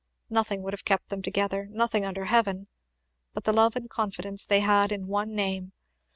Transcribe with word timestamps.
Nothing 0.31 0.63
would 0.63 0.73
have 0.73 0.83
kept 0.83 1.09
them 1.09 1.21
together, 1.21 1.67
nothing 1.69 2.05
under 2.05 2.25
heaven 2.25 2.67
but 3.35 3.43
the 3.43 3.53
love 3.53 3.75
and 3.75 3.87
confidence 3.87 4.47
they 4.47 4.61
had 4.61 4.91
in 4.91 5.05
one 5.05 5.35
name. 5.35 5.73